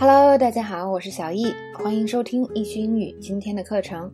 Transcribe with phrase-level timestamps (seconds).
[0.00, 4.08] Hello，大家好，我是小易，欢迎收听易趣英语今天的课程。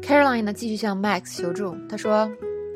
[0.00, 2.30] Caroline 呢继续向 Max 求助，她说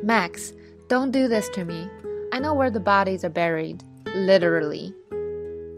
[0.04, 1.88] ：“Max，don't do this to me.
[2.32, 4.92] I know where the bodies are buried, literally.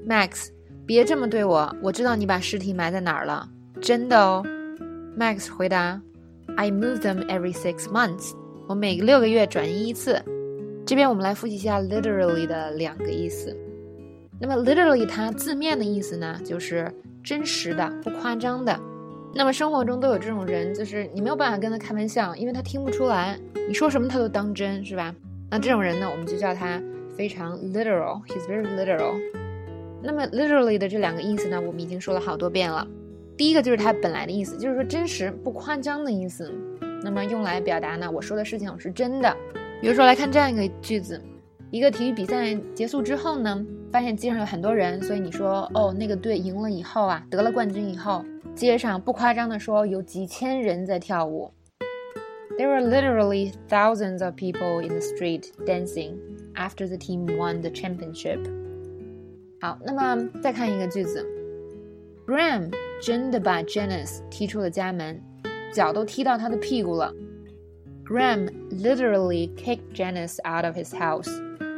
[0.09, 0.49] Max，
[0.87, 3.47] 别这么对我，我知道你把尸体埋在哪儿了，
[3.83, 4.43] 真的哦。
[5.19, 6.01] ”Max 回答
[6.57, 8.33] ：“I move them every six months.
[8.67, 10.23] 我每个六个月转移一次。”
[10.87, 13.55] 这边我们来复习一下 literally 的两个意思。
[14.43, 16.93] 那么 literally 它字面的意思呢，就是
[17.23, 18.77] 真实的、不夸张的。
[19.33, 23.39] 那么生活中都有这种人，就是你没有办法跟他开玩笑，因为他听不出来，
[23.69, 25.15] 你说什么他都当真，是吧？
[25.49, 26.83] 那这种人呢，我们就叫他
[27.17, 29.15] 非常 literal，he's very literal。
[30.03, 32.85] 那么 literally 的这两个意思呢，我们已经说了好多遍了。
[33.37, 36.53] 第一个就是它本来的意思，就是说真实、不夸张的意思。
[37.05, 39.37] 那么用来表达呢，我说的事情是真的。
[39.81, 41.23] 比如说来看这样一个句子。
[41.71, 51.52] 一个体育比赛结束之后呢，发现街上有很多人，所以你说哦，那个队赢了以后啊，得了冠军以后，街上不夸张的说有几千人在跳舞。
[52.58, 56.18] There were literally thousands of people in the street dancing
[56.56, 58.40] after the team won the championship。
[59.62, 61.26] 好，那么再看一个句子，
[62.26, 65.22] Graham 真的把 Janice 踢出了家门，
[65.74, 67.14] 脚都踢到他的屁股了。
[68.06, 71.30] Graham literally kicked Janice out of his house.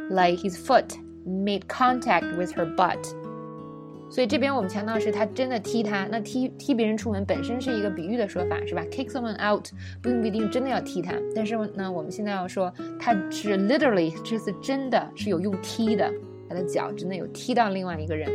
[0.08, 3.03] Like his foot made contact with her butt，
[4.09, 6.07] 所以这边我们强调是他真的踢他。
[6.11, 9.67] 那踢踢别人出门本身是一个比喻的说法，是吧？Kick someone out
[10.01, 16.11] 不一定真的要踢他，但是呢，我们现在要说他是 literally 这次真的是有用踢的，
[16.47, 18.29] 他的脚真的有踢到另外一个人。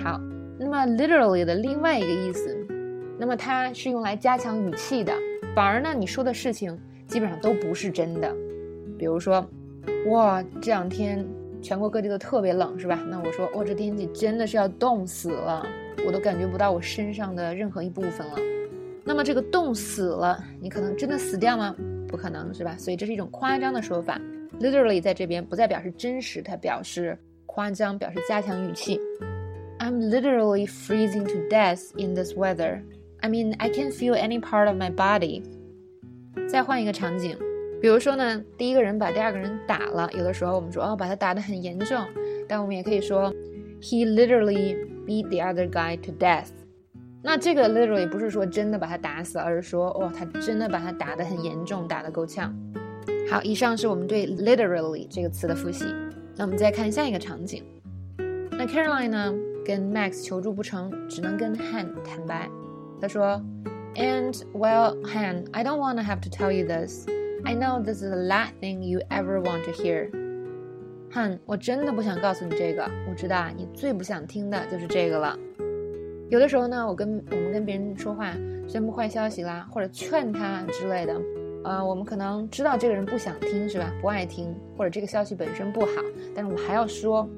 [0.00, 0.20] 好，
[0.58, 2.66] 那么 literally 的另外一个意思，
[3.18, 5.14] 那么它是用来加强语气的，
[5.54, 8.34] 反而呢，你说的事情基本上都不是真的，
[8.98, 9.46] 比如说。
[10.06, 11.26] 哇，这两天
[11.64, 13.02] 全国各地都特别冷，是吧？
[13.08, 15.66] 那我说，哇，这天气真的是要冻死了，
[16.06, 18.36] 我都感觉不到我身上的任何一部分了。
[19.02, 21.74] 那么这个冻死了，你可能真的死掉吗？
[22.06, 22.76] 不可能，是吧？
[22.76, 24.20] 所以这是一种夸张的说法
[24.60, 29.00] ，literally 在这边不再表示真实，它表示夸张，表示加强语气。
[29.78, 32.82] I'm literally freezing to death in this weather.
[33.20, 35.42] I mean, I can't feel any part of my body.
[36.46, 37.38] 再换一个场景。
[37.84, 42.02] 比如说呢，第一个人把第二个人打了，有的时候我们说哦，把他打得很严重，
[42.48, 43.30] 但我们也可以说
[43.82, 44.74] ，he literally
[45.04, 46.48] beat the other guy to death。
[47.22, 52.56] 那这个 literally 不是说真的把他打死，而是说哦，他真的把他打得很严重，打得够呛。
[53.30, 55.84] 好，以上是我们对 literally 这个词的复习。
[56.36, 57.62] 那我们再看下一个场景，
[58.52, 62.48] 那 Caroline 呢跟 Max 求助不成，只能跟 Han 坦白。
[62.98, 63.38] 他说
[63.94, 67.04] ，And well, Han, I don't want to have to tell you this.
[67.46, 70.10] I know this is the last thing you ever want to hear。
[71.12, 72.90] 哼，我真的不想告诉你这个。
[73.08, 75.38] 我知道啊，你最不想听的就是这个了。
[76.30, 78.34] 有的时候呢，我跟我们跟别人说话，
[78.66, 81.20] 宣布坏消息啦，或者劝他之类的，
[81.64, 83.92] 呃，我们可能知道这个人不想听，是吧？
[84.00, 85.92] 不爱听，或者这个消息本身不好，
[86.34, 87.28] 但是我们还要说。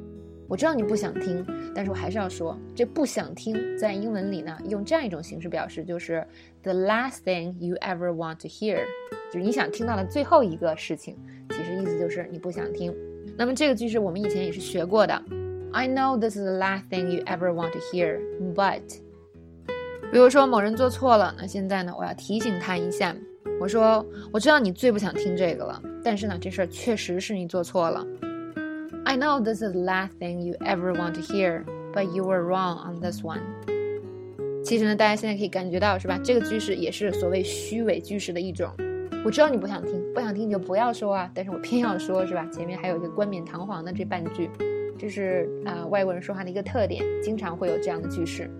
[0.48, 1.44] 我知道你不想听，
[1.74, 6.24] 但是我还是要说，这不想听在英文里呢，用这样一种形式表示，就是
[6.62, 8.78] the last thing you ever want to hear，
[9.32, 11.16] 就是你想听到的最后一个事情。
[11.50, 12.94] 其实意思就是你不想听。
[13.36, 15.22] 那么这个句式我们以前也是学过的。
[15.72, 18.80] I know this is the last thing you ever want to hear，but，
[20.10, 23.14] 比如说某人做错了，那现在呢，我要提醒他一下，
[23.60, 28.06] 我说我知道你最不想听这个了，但是呢，这事儿确实是你做错了。
[29.04, 32.78] I know this is the last thing you ever want to hear, but you were wrong
[32.90, 33.40] on this one.
[34.64, 36.18] 其实呢，大家现在可以感觉到是吧？
[36.24, 38.70] 这个句式也是所谓虚伪句式的一种。
[39.24, 42.46] 我知道你不想听，不想听你就不要说啊，但是我偏要说，是吧？
[42.52, 44.50] 前面还有一个冠冕堂皇的这半句，
[44.98, 48.50] 这是啊外国人说话的一个特点，经常会有这样的句式。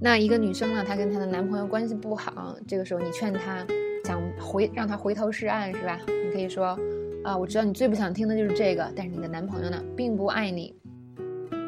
[0.00, 3.64] 那一个女生呢，她跟她的男朋友关系不好，这个时候你劝她，
[4.04, 5.98] 想回让她回头是岸，是吧？
[6.06, 6.78] 你可以说。
[7.24, 10.74] 啊，我知道你最不想听的就是这个，但是你的男朋友呢，并不爱你。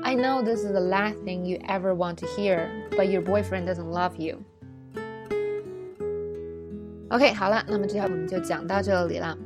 [0.02, 3.64] I know this is the last thing you ever want to hear, but your boyfriend
[3.66, 4.36] doesn't love you.
[7.10, 9.36] OK，好了，那么这条我们就讲到这里了。